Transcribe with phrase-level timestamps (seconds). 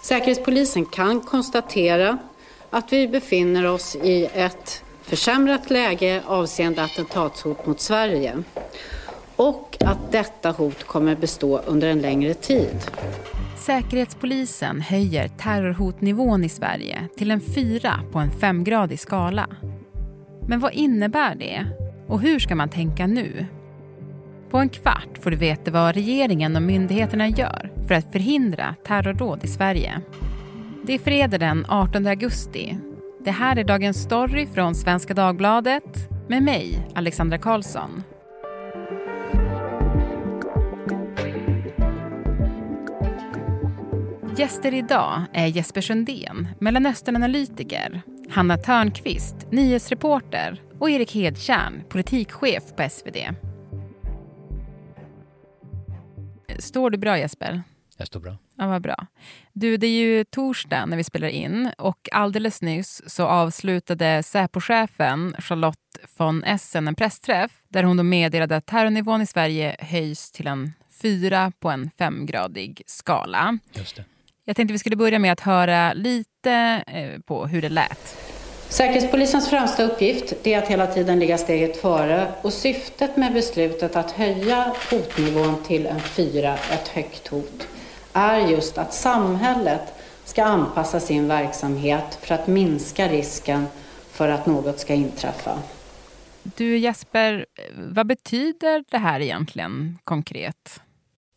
[0.00, 2.18] Säkerhetspolisen kan konstatera
[2.70, 8.42] att vi befinner oss i ett försämrat läge avseende attentatshot mot Sverige
[9.36, 12.76] och att detta hot kommer bestå under en längre tid.
[13.56, 19.46] Säkerhetspolisen höjer terrorhotnivån i Sverige till en fyra på en femgradig skala.
[20.46, 21.66] Men vad innebär det?
[22.06, 23.46] Och hur ska man tänka nu?
[24.50, 29.44] På en kvart får du veta vad regeringen och myndigheterna gör för att förhindra terrordåd
[29.44, 30.00] i Sverige.
[30.82, 32.78] Det är fredag den 18 augusti.
[33.24, 38.02] Det här är Dagens Story från Svenska Dagbladet med mig, Alexandra Karlsson.
[44.36, 53.16] Gäster idag är Jesper Sundén, Mellanösternanalytiker, Hanna Törnqvist, nyhetsreporter och Erik Hedtjärn, politikchef på SvD.
[56.58, 57.62] Står du bra Jesper?
[57.98, 58.36] Jag står bra.
[58.56, 59.06] Ja, vad bra.
[59.52, 65.34] Du, det är ju torsdag när vi spelar in och alldeles nyss så avslutade Säpochefen
[65.38, 70.46] Charlotte von Essen en pressträff där hon då meddelade att terrornivån i Sverige höjs till
[70.46, 73.58] en fyra på en femgradig skala.
[73.72, 74.04] Just det.
[74.44, 78.16] Jag tänkte vi skulle börja med att höra lite eh, på hur det lät.
[78.68, 84.10] Säkerhetspolisens främsta uppgift är att hela tiden ligga steget före och syftet med beslutet att
[84.10, 87.68] höja hotnivån till en fyra, ett högt hot,
[88.12, 93.66] är just att samhället ska anpassa sin verksamhet för att minska risken
[94.10, 95.58] för att något ska inträffa.
[96.42, 100.80] Du Jesper, vad betyder det här egentligen konkret?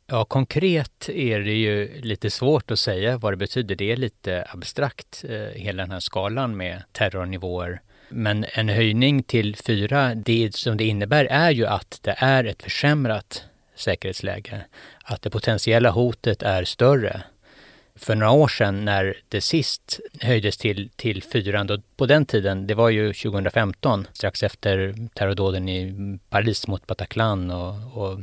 [0.08, 3.76] Ja, konkret är det ju lite svårt att säga vad det betyder.
[3.76, 7.82] Det är lite abstrakt, eh, hela den här skalan med terrornivåer.
[8.10, 12.64] Men en höjning till fyra, det som det innebär är ju att det är ett
[12.64, 13.44] försämrat
[13.82, 14.66] säkerhetsläge.
[15.04, 17.22] Att det potentiella hotet är större.
[17.96, 22.68] För några år sedan när det sist höjdes till, till fyran, då, på den tiden,
[22.68, 28.20] det var ju 2015, strax efter terrordåden i Paris mot Bataclan och, och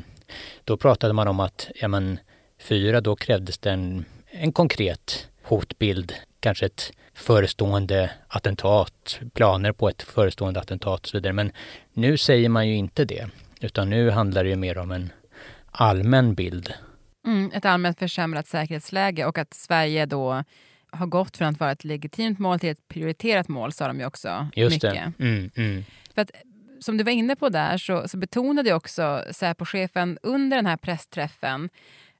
[0.64, 2.18] då pratade man om att ja, men,
[2.58, 10.02] fyra, då krävdes det en, en konkret hotbild, kanske ett förestående attentat, planer på ett
[10.02, 11.32] förestående attentat och så vidare.
[11.32, 11.52] Men
[11.92, 13.28] nu säger man ju inte det,
[13.60, 15.12] utan nu handlar det ju mer om en
[15.80, 16.74] allmän bild.
[17.26, 20.44] Mm, ett allmänt försämrat säkerhetsläge och att Sverige då
[20.90, 24.06] har gått från att vara ett legitimt mål till ett prioriterat mål, sa de ju
[24.06, 24.48] också.
[24.54, 24.92] Just mycket.
[24.92, 25.24] det.
[25.24, 25.84] Mm, mm.
[26.14, 26.30] För att
[26.80, 31.68] som du var inne på där så, så betonade också Säpochefen under den här pressträffen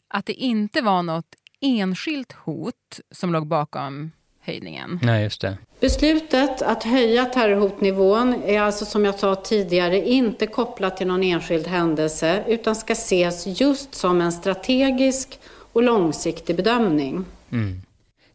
[0.09, 4.11] att det inte var något enskilt hot som låg bakom
[4.49, 5.01] höjningen.
[5.03, 5.57] Nej, just det.
[5.81, 11.67] Beslutet att höja terrorhotnivån är alltså som jag sa tidigare inte kopplat till någon enskild
[11.67, 15.39] händelse utan ska ses just som en strategisk
[15.73, 17.25] och långsiktig bedömning.
[17.53, 17.83] Mm.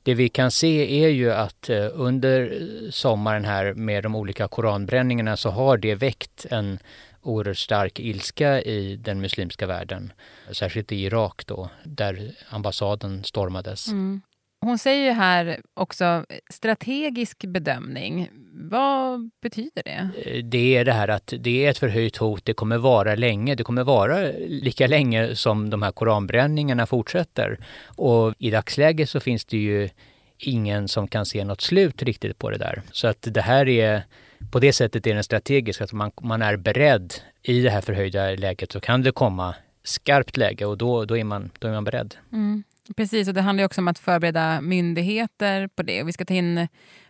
[0.04, 5.38] Det vi kan se är ju att eh, under sommaren här med de olika koranbränningarna
[5.38, 6.80] så har det väckt en
[7.22, 10.14] oerhört stark ilska i den muslimska världen.
[10.52, 13.88] Särskilt i Irak då, där ambassaden stormades.
[13.88, 14.22] Mm.
[14.64, 18.30] Hon säger ju här också strategisk bedömning.
[18.54, 20.10] Vad betyder det?
[20.26, 23.56] Eh, det är det här att det är ett förhöjt hot, det kommer vara länge.
[23.56, 27.60] Det kommer vara lika länge som de här koranbränningarna fortsätter.
[27.86, 29.90] Och i dagsläget så finns det ju
[30.38, 32.82] ingen som kan se något slut riktigt på det där.
[32.92, 34.04] Så att det här är,
[34.52, 38.30] på det sättet är den strategisk, att man, man är beredd i det här förhöjda
[38.30, 41.84] läget så kan det komma skarpt läge och då, då, är, man, då är man
[41.84, 42.16] beredd.
[42.32, 42.64] Mm.
[42.96, 46.02] Precis, och det handlar också om att förbereda myndigheter på det.
[46.02, 46.68] Och vi ska ta in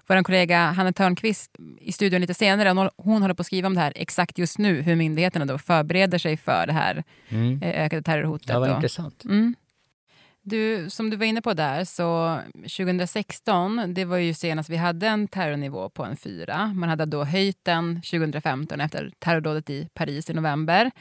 [0.07, 2.89] vår kollega Hanna Törnqvist i studion lite senare.
[2.97, 6.17] Hon håller på att skriva om det här exakt just nu, hur myndigheterna då förbereder
[6.17, 7.61] sig för det här mm.
[7.61, 8.47] Eh, ökade terrorhotet.
[8.47, 8.75] Det var då.
[8.75, 9.23] intressant.
[9.25, 9.55] Mm.
[10.45, 15.07] Du, som du var inne på där, så 2016, det var ju senast vi hade
[15.07, 16.73] en terrornivå på en fyra.
[16.75, 20.91] Man hade då höjt den 2015 efter terrordådet i Paris i november.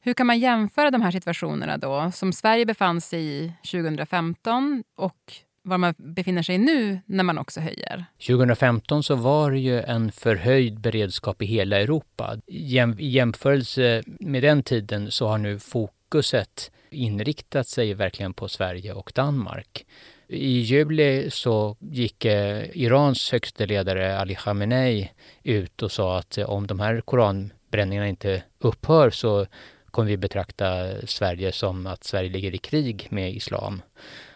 [0.00, 5.32] Hur kan man jämföra de här situationerna då, som Sverige befann sig i 2015 och
[5.62, 8.04] var man befinner sig nu när man också höjer?
[8.26, 12.36] 2015 så var det ju en förhöjd beredskap i hela Europa.
[12.46, 19.12] I jämförelse med den tiden så har nu fokuset inriktat sig verkligen på Sverige och
[19.14, 19.86] Danmark.
[20.28, 25.12] I juli så gick eh, Irans högste ledare Ali Khamenei
[25.42, 29.46] ut och sa att eh, om de här koranbränningarna inte upphör så
[29.90, 30.66] kommer vi betrakta
[31.06, 33.82] Sverige som att Sverige ligger i krig med islam.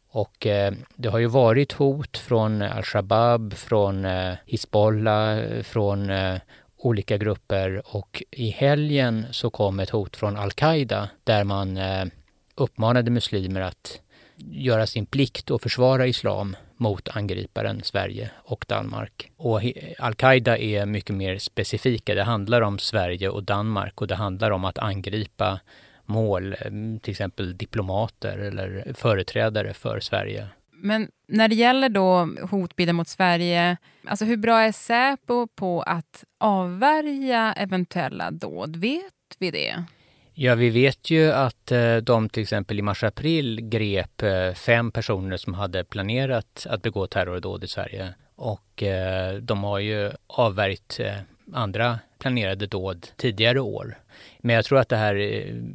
[0.09, 6.39] Och eh, det har ju varit hot från al-Shabaab, från eh, Hizbollah, från eh,
[6.79, 12.05] olika grupper och i helgen så kom ett hot från al-Qaida där man eh,
[12.55, 14.01] uppmanade muslimer att
[14.51, 19.31] göra sin plikt och försvara islam mot angriparen Sverige och Danmark.
[19.37, 19.61] Och
[19.99, 22.15] al-Qaida är mycket mer specifika.
[22.15, 25.61] Det handlar om Sverige och Danmark och det handlar om att angripa
[26.07, 30.47] mål, eh, till exempel diplomater eller företrädare för Sverige.
[30.71, 36.25] Men när det gäller då hotbilden mot Sverige, alltså hur bra är Säpo på att
[36.39, 38.77] avvärja eventuella dåd?
[38.77, 39.85] Vet vi det?
[40.35, 45.37] Ja, vi vet ju att eh, de till exempel i mars-april grep eh, fem personer
[45.37, 48.15] som hade planerat att begå terrordåd i Sverige.
[48.37, 51.01] Och eh, de har ju avvärjt
[51.53, 53.99] andra planerade dåd tidigare år.
[54.39, 55.15] Men jag tror att det här,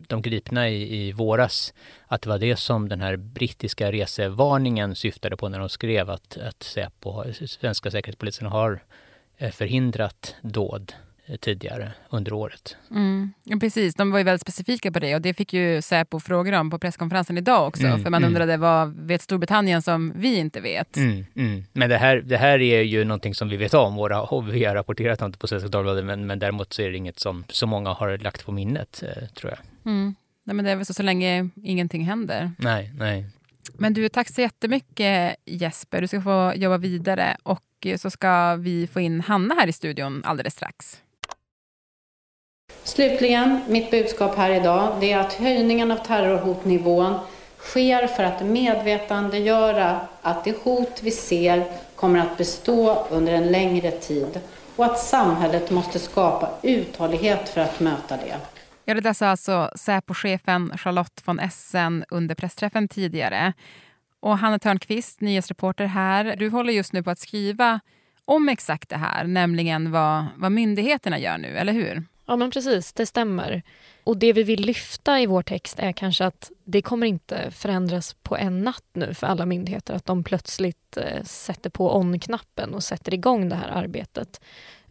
[0.07, 1.73] de gripna i, i våras,
[2.07, 6.37] att det var det som den här brittiska resevarningen syftade på när de skrev att,
[6.37, 8.83] att Säpo, svenska säkerhetspolisen har
[9.51, 10.93] förhindrat dåd
[11.39, 12.77] tidigare under året.
[12.91, 13.33] Mm.
[13.43, 16.53] Ja, precis, de var ju väldigt specifika på det och det fick ju Säpo frågor
[16.53, 17.85] om på presskonferensen idag också.
[17.85, 18.27] Mm, för man mm.
[18.27, 20.97] undrade vad vet Storbritannien som vi inte vet?
[20.97, 21.63] Mm, mm.
[21.73, 23.95] men det här, det här är ju någonting som vi vet om.
[23.95, 26.97] Våra, vi har rapporterat om det på Svenska Dagbladet men, men däremot så är det
[26.97, 29.91] inget som så många har lagt på minnet eh, tror jag.
[29.93, 30.15] Mm.
[30.43, 32.51] Nej, men det är väl så, så länge ingenting händer.
[32.57, 33.25] Nej, nej.
[33.73, 36.01] Men du, tack så jättemycket Jesper.
[36.01, 40.21] Du ska få jobba vidare och så ska vi få in Hanna här i studion
[40.25, 41.01] alldeles strax.
[42.97, 47.19] Slutligen, mitt budskap här idag, det är att höjningen av terrorhotnivån
[47.57, 51.63] sker för att medvetandegöra att det hot vi ser
[51.95, 54.39] kommer att bestå under en längre tid
[54.75, 58.37] och att samhället måste skapa uthållighet för att möta det.
[58.85, 63.53] Ja, det där sa alltså Säpo-chefen Charlotte von Essen under pressträffen tidigare.
[64.19, 67.79] Och Hanna Törnqvist, nyhetsreporter här, du håller just nu på att skriva
[68.25, 72.03] om exakt det här, nämligen vad, vad myndigheterna gör nu, eller hur?
[72.27, 73.63] Ja men precis, det stämmer.
[74.03, 78.13] Och det vi vill lyfta i vår text är kanske att det kommer inte förändras
[78.13, 82.83] på en natt nu för alla myndigheter, att de plötsligt eh, sätter på on-knappen och
[82.83, 84.41] sätter igång det här arbetet.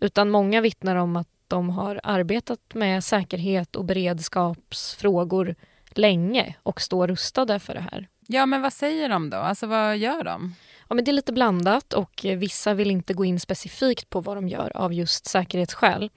[0.01, 5.55] Utan många vittnar om att de har arbetat med säkerhet och beredskapsfrågor
[5.91, 8.09] länge och står rustade för det här.
[8.27, 9.37] Ja, men vad säger de då?
[9.37, 10.55] Alltså vad gör de?
[10.89, 14.37] Ja, men det är lite blandat och vissa vill inte gå in specifikt på vad
[14.37, 16.11] de gör av just säkerhetsskäl.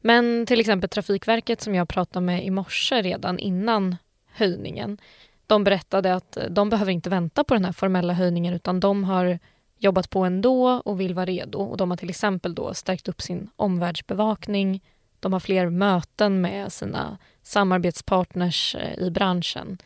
[0.00, 3.96] Men till exempel Trafikverket som jag pratade med i morse redan innan
[4.32, 4.98] höjningen.
[5.46, 9.04] De berättade att eh, de behöver inte vänta på den här formella höjningen utan de
[9.04, 9.38] har
[9.78, 11.58] jobbat på ändå och vill vara redo.
[11.58, 14.82] Och de har till exempel då stärkt upp sin omvärldsbevakning.
[15.20, 19.78] De har fler möten med sina samarbetspartners eh, i branschen.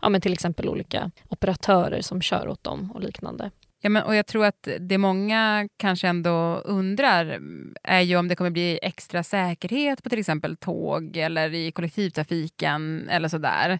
[0.00, 3.50] Ja, men till exempel olika operatörer som kör åt dem och liknande.
[3.84, 7.40] Ja, men, och jag tror att det många kanske ändå undrar
[7.82, 13.08] är ju om det kommer bli extra säkerhet på till exempel tåg eller i kollektivtrafiken
[13.08, 13.78] eller sådär.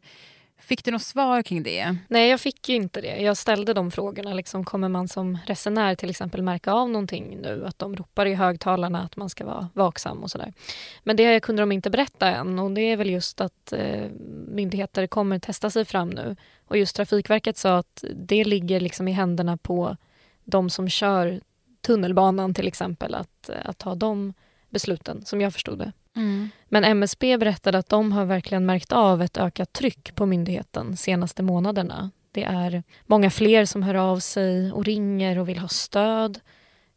[0.58, 1.96] Fick du något svar kring det?
[2.08, 3.16] Nej, jag fick ju inte det.
[3.16, 4.34] Jag ställde de frågorna.
[4.34, 7.64] Liksom, kommer man som resenär till exempel märka av någonting nu?
[7.66, 10.52] Att de ropar i högtalarna att man ska vara vaksam och sådär.
[11.02, 14.10] Men det kunde de inte berätta än och det är väl just att eh,
[14.48, 16.36] myndigheter kommer testa sig fram nu.
[16.66, 19.96] Och just Trafikverket sa att det ligger liksom i händerna på
[20.44, 21.40] de som kör
[21.80, 24.34] tunnelbanan till exempel, att, att ta de
[24.70, 25.92] besluten, som jag förstod det.
[26.16, 26.50] Mm.
[26.68, 31.42] Men MSB berättade att de har verkligen märkt av ett ökat tryck på myndigheten senaste
[31.42, 32.10] månaderna.
[32.32, 36.40] Det är många fler som hör av sig och ringer och vill ha stöd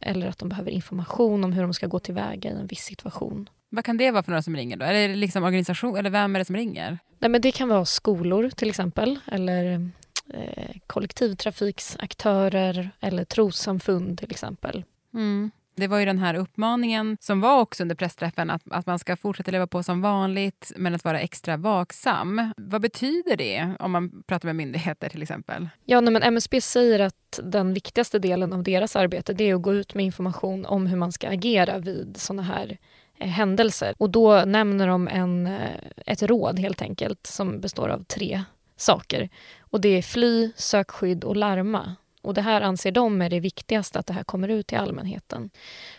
[0.00, 3.48] eller att de behöver information om hur de ska gå tillväga i en viss situation.
[3.68, 4.84] Vad kan det vara för några som ringer då?
[4.84, 6.98] Är det liksom organisation eller vem är det som ringer?
[7.18, 9.90] Nej, men det kan vara skolor till exempel eller
[10.34, 14.84] eh, kollektivtrafiksaktörer eller trossamfund till exempel.
[15.14, 15.50] Mm.
[15.78, 19.16] Det var ju den här uppmaningen som var också under pressträffen att, att man ska
[19.16, 22.52] fortsätta leva på som vanligt men att vara extra vaksam.
[22.56, 25.68] Vad betyder det om man pratar med myndigheter till exempel?
[25.84, 29.62] Ja, nej, men MSB säger att den viktigaste delen av deras arbete det är att
[29.62, 32.78] gå ut med information om hur man ska agera vid sådana här
[33.18, 33.94] eh, händelser.
[33.98, 35.70] Och då nämner de en, eh,
[36.06, 38.42] ett råd helt enkelt som består av tre
[38.76, 39.28] saker.
[39.60, 41.96] Och det är fly, sök skydd och larma.
[42.22, 45.50] Och det här anser de är det viktigaste, att det här kommer ut till allmänheten.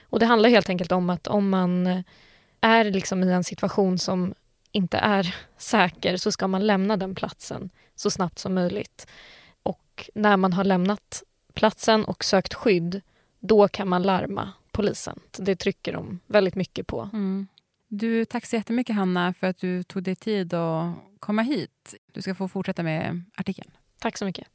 [0.03, 2.03] Och det handlar helt enkelt om att om man
[2.61, 4.33] är liksom i en situation som
[4.71, 9.07] inte är säker så ska man lämna den platsen så snabbt som möjligt.
[9.63, 11.23] Och när man har lämnat
[11.53, 13.01] platsen och sökt skydd,
[13.39, 15.19] då kan man larma polisen.
[15.38, 17.09] Det trycker de väldigt mycket på.
[17.13, 17.47] Mm.
[17.88, 21.95] Du, tack så jättemycket Hanna för att du tog dig tid att komma hit.
[22.11, 23.71] Du ska få fortsätta med artikeln.
[23.99, 24.47] Tack så mycket.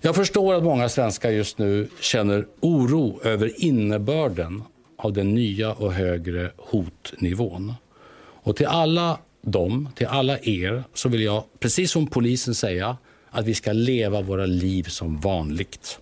[0.00, 4.62] Jag förstår att många svenskar just nu känner oro över innebörden
[4.98, 7.74] av den nya och högre hotnivån.
[8.18, 12.96] Och till alla dem, till alla er, så vill jag precis som polisen säga
[13.30, 16.00] att vi ska leva våra liv som vanligt.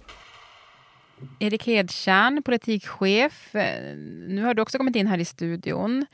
[1.41, 3.55] Erik Hedtjärn, politikchef.
[3.55, 3.97] Eh,
[4.29, 6.07] nu har du också kommit in här i studion.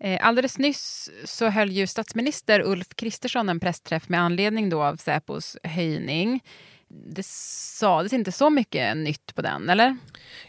[0.00, 4.96] Eh, alldeles nyss så höll ju statsminister Ulf Kristersson en pressträff med anledning då av
[4.96, 6.40] Säpos höjning.
[7.06, 9.96] Det sades inte så mycket nytt på den, eller?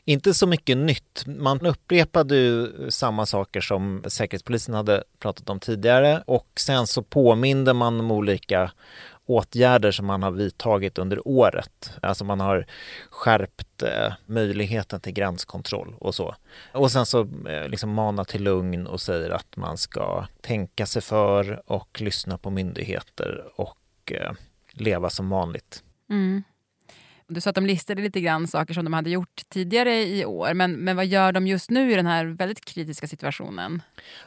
[0.06, 1.24] Inte så mycket nytt.
[1.26, 7.74] Man upprepade ju samma saker som Säkerhetspolisen hade pratat om tidigare och sen så påminde
[7.74, 8.72] man om olika
[9.26, 11.92] åtgärder som man har vidtagit under året.
[12.02, 12.66] Alltså man har
[13.10, 16.36] skärpt eh, möjligheten till gränskontroll och så.
[16.72, 21.02] Och sen så eh, liksom manar till lugn och säger att man ska tänka sig
[21.02, 24.32] för och lyssna på myndigheter och eh,
[24.72, 25.84] leva som vanligt.
[26.10, 26.44] Mm.
[27.28, 30.54] Du sa att de listade lite grann saker som de hade gjort tidigare i år.
[30.54, 33.82] Men, men vad gör de just nu i den här väldigt kritiska situationen?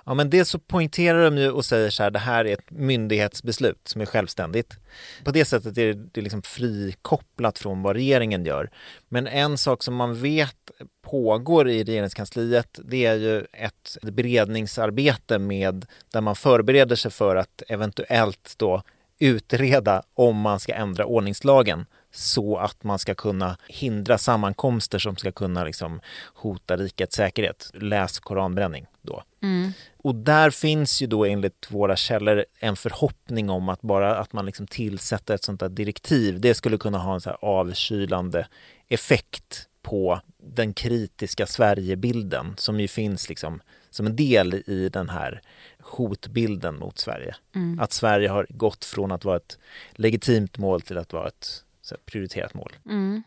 [0.07, 2.71] Ja, men dels så poängterar de ju och säger så här, det här är ett
[2.71, 4.77] myndighetsbeslut som är självständigt.
[5.25, 8.71] På det sättet är det liksom frikopplat från vad regeringen gör.
[9.09, 10.71] Men en sak som man vet
[11.03, 17.63] pågår i regeringskansliet, det är ju ett beredningsarbete med där man förbereder sig för att
[17.69, 18.83] eventuellt då
[19.19, 25.33] utreda om man ska ändra ordningslagen så att man ska kunna hindra sammankomster som ska
[25.33, 26.01] kunna liksom
[26.35, 27.71] hota rikets säkerhet.
[27.75, 29.23] Läs koranbränning då.
[29.43, 29.73] Mm.
[29.97, 34.47] Och där finns ju då enligt våra källor en förhoppning om att bara att man
[34.47, 38.47] liksom tillsätter ett sånt där direktiv, det skulle kunna ha en så här avkylande
[38.89, 43.61] effekt på den kritiska Sverigebilden som ju finns liksom
[43.91, 45.43] som en del i den här
[45.89, 47.37] hotbilden mot Sverige.
[47.55, 47.81] Mm.
[47.81, 49.59] Att Sverige har gått från att vara ett
[49.93, 51.65] legitimt mål till att vara ett
[52.05, 52.73] prioriterat mål.
[52.87, 53.23] Mm.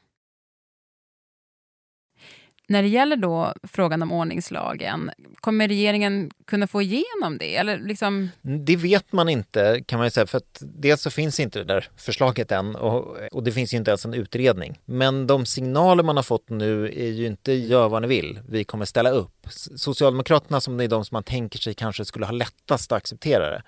[2.68, 7.56] När det gäller då frågan om ordningslagen, kommer regeringen kunna få igenom det?
[7.56, 8.30] Eller liksom...
[8.46, 11.66] Mm, det vet man inte kan man säga, för att dels så finns inte det
[11.66, 14.80] där förslaget än och, och det finns ju inte ens en utredning.
[14.86, 18.64] Men de signaler man har fått nu är ju inte gör vad ni vill, vi
[18.64, 19.48] kommer ställa upp.
[19.76, 23.62] Socialdemokraterna som är de som man tänker sig kanske skulle ha lättast att acceptera det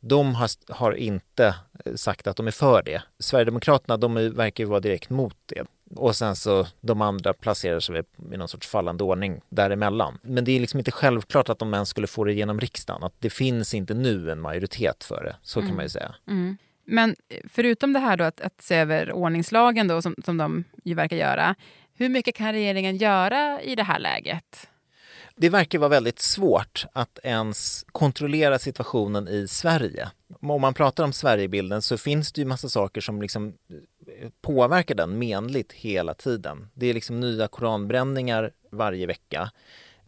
[0.00, 3.02] de har, har, inte eh, sagt att de är för det.
[3.18, 5.66] Sverigedemokraterna de verkar ju vara direkt mot det.
[5.94, 8.02] Och sen så de andra placerar sig
[8.32, 10.18] i någon sorts fallande ordning däremellan.
[10.22, 13.02] Men det är liksom inte självklart att de ens skulle få det genom riksdagen.
[13.02, 15.36] Att det finns inte nu en majoritet för det.
[15.42, 15.68] Så mm.
[15.68, 16.14] kan man ju säga.
[16.28, 16.56] Mm.
[16.84, 17.16] Men
[17.48, 21.16] förutom det här då att, att se över ordningslagen då som, som de ju verkar
[21.16, 21.54] göra.
[21.94, 24.68] Hur mycket kan regeringen göra i det här läget?
[25.38, 30.10] Det verkar vara väldigt svårt att ens kontrollera situationen i Sverige.
[30.40, 34.94] Om man pratar om Sverigebilden så finns det ju massa saker som liksom eh, påverkar
[34.94, 36.68] den menligt hela tiden.
[36.74, 39.50] Det är liksom nya koranbränningar varje vecka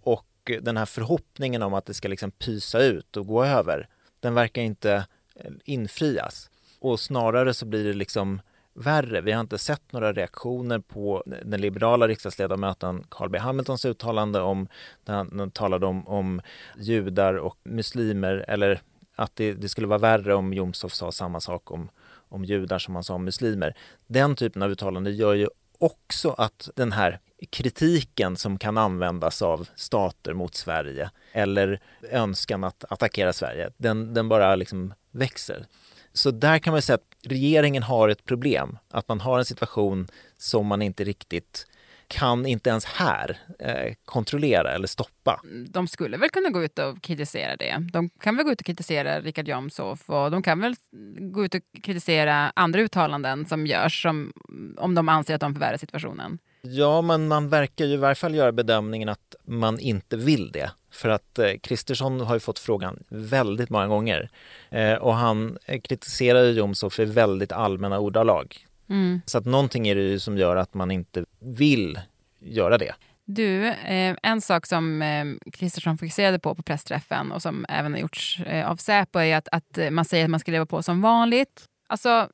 [0.02, 0.26] och
[0.61, 3.88] den här förhoppningen om att det ska liksom pysa ut och gå över,
[4.20, 6.50] den verkar inte eh, infrias.
[6.80, 8.40] Och snarare så blir det liksom
[8.78, 9.20] värre.
[9.20, 14.68] Vi har inte sett några reaktioner på den liberala riksdagsledamoten Carl B Hamiltons uttalande om,
[15.04, 16.40] där han talade om, om
[16.78, 18.80] judar och muslimer eller
[19.16, 21.88] att det, det skulle vara värre om Jomshof sa samma sak om,
[22.28, 23.76] om judar som han sa om muslimer.
[24.06, 27.20] Den typen av uttalande gör ju också att den här
[27.50, 31.80] kritiken som kan användas av stater mot Sverige eller
[32.11, 35.66] önskan att attackera Sverige, den, den bara liksom växer.
[36.12, 38.78] Så där kan man säga att regeringen har ett problem.
[38.90, 41.66] Att man har en situation som man inte riktigt
[42.08, 45.40] kan inte ens här eh, kontrollera eller stoppa.
[45.68, 47.87] De skulle väl kunna gå ut och kritisera det.
[47.92, 50.75] De kan väl gå ut och kritisera Richard Jomshof och de kan väl
[51.20, 54.32] gå ut och kritisera andra uttalanden som görs som,
[54.76, 56.38] om de anser att de förvärrar situationen.
[56.70, 60.70] Ja, men man verkar ju i varje fall göra bedömningen att man inte vill det.
[60.90, 64.30] För att eh, Kristersson har ju fått frågan väldigt många gånger
[64.70, 68.66] eh, och han kritiserar ju Jomshof i väldigt allmänna ordalag.
[68.88, 69.20] Mm.
[69.26, 72.00] Så att någonting är det ju som gör att man inte vill
[72.38, 72.94] göra det.
[73.25, 78.40] Du, eh, en sak som Kristersson fokuserade på på pressträffen och som även har gjorts
[78.64, 81.64] av Säpo är att, att man säger att man ska leva på som vanligt.
[81.88, 82.28] Alltså,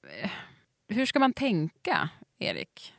[0.88, 2.94] hur ska man tänka, Erik?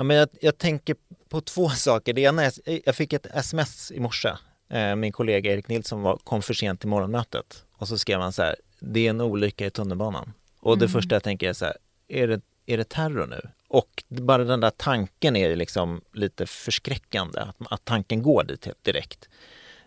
[0.00, 0.96] Ja, men jag, jag tänker
[1.28, 2.12] på två saker.
[2.12, 2.52] Det ena är
[2.84, 4.32] jag fick ett sms i morse.
[4.70, 8.32] Eh, min kollega Erik Nilsson var, kom för sent till morgonmötet och så skrev han
[8.32, 10.32] så här, det är en olycka i tunnelbanan.
[10.60, 10.92] Och det mm.
[10.92, 11.76] första jag tänker är så här,
[12.08, 13.40] är det, är det terror nu?
[13.68, 19.28] Och bara den där tanken är liksom lite förskräckande, att, att tanken går dit direkt.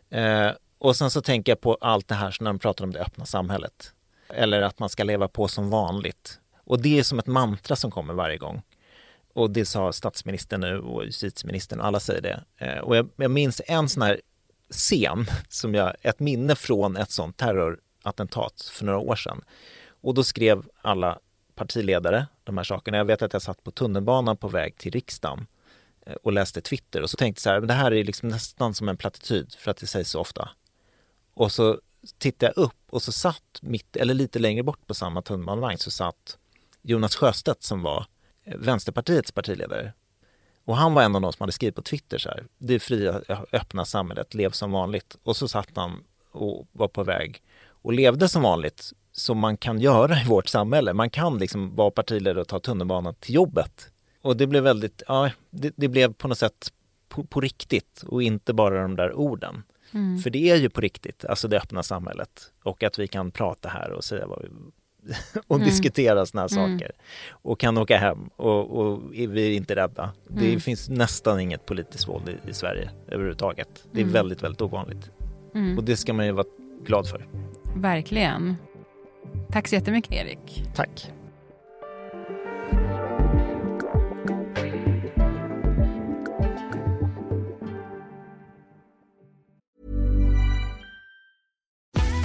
[0.10, 3.00] Eh, och sen så tänker jag på allt det här när de pratar om det
[3.00, 3.94] öppna samhället.
[4.30, 6.40] Eller att man ska leva på som vanligt.
[6.66, 8.62] Och det är som ett mantra som kommer varje gång.
[9.34, 12.44] Och det sa statsministern nu och justitieministern, alla säger det.
[12.58, 14.22] Eh, och jag, jag minns en sån här
[14.70, 19.42] scen, som jag, ett minne från ett sånt terrorattentat för några år sedan.
[20.02, 21.20] Och då skrev alla
[21.56, 22.98] partiledare, de här sakerna.
[22.98, 25.48] Jag vet att jag satt på tunnelbanan på väg till riksdagen
[26.06, 28.30] eh, och läste Twitter och så tänkte jag så här, men det här är liksom
[28.30, 30.50] nästan som en plattityd för att det sägs så ofta.
[31.34, 31.80] Och så
[32.18, 35.92] tittade jag upp och så satt mitt, eller lite längre bort på samma tunnelbanevagn så
[35.92, 36.38] satt
[36.82, 38.06] Jonas Sjöstedt som var
[38.46, 39.94] Vänsterpartiets partiledare.
[40.66, 43.22] Och han var en av de som hade skrivit på Twitter så här, det fria
[43.52, 45.18] öppna samhället, lev som vanligt.
[45.24, 49.80] Och så satt han och var på väg och levde som vanligt som man kan
[49.80, 50.94] göra i vårt samhälle.
[50.94, 53.92] Man kan liksom vara partiledare och ta tunnelbanan till jobbet.
[54.22, 56.74] Och det blev väldigt, ja, det, det blev på något sätt
[57.10, 59.64] på, på, riktigt och inte bara de där orden.
[59.92, 60.20] Mm.
[60.20, 63.70] För det är ju på riktigt, alltså det öppna samhället och att vi kan prata
[63.70, 64.50] här och säga vad vi
[65.48, 65.68] och mm.
[65.68, 66.80] diskutera sådana här mm.
[66.80, 66.92] saker.
[67.30, 70.12] Och kan åka hem och, och vi är inte rädda.
[70.28, 70.60] Det mm.
[70.60, 73.88] finns nästan inget politiskt våld i, i Sverige överhuvudtaget.
[73.92, 74.14] Det är mm.
[74.14, 75.12] väldigt, väldigt ovanligt.
[75.56, 75.78] Mm.
[75.78, 76.48] Och det ska man ju vara
[76.86, 77.28] glad för.
[77.76, 78.56] Verkligen.
[79.52, 80.64] Tack så jättemycket Erik.
[80.76, 81.12] Tack.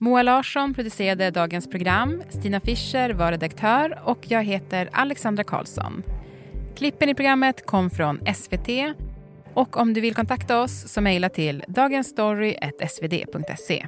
[0.00, 6.02] Moa Larsson producerade dagens program, Stina Fischer var redaktör och jag heter Alexandra Karlsson.
[6.76, 8.68] Klippen i programmet kom från SVT
[9.54, 13.86] och om du vill kontakta oss så mejla till dagensstory.svd.se.